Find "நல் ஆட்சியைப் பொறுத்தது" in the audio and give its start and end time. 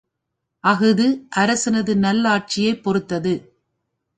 1.97-3.33